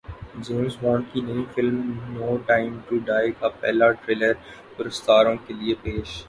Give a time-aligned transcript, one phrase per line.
[0.45, 1.77] James Bond کی نئی film
[2.13, 4.33] no time to die کا پہلا ٹریلر
[4.77, 6.19] پرستاروں کے لیے پیش